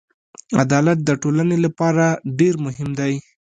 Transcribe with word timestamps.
عدالت 0.63 0.97
د 1.03 1.09
ټولنې 1.21 1.57
لپاره 1.65 2.05
ډېر 2.39 2.53
مهم 2.65 2.89
دی. 2.99 3.13